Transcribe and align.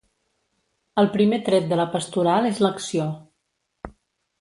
El 1.01 1.09
primer 1.17 1.39
tret 1.51 1.69
de 1.73 1.79
la 1.81 1.87
pastoral 1.99 2.51
és 2.53 2.65
l'acció. 2.67 3.11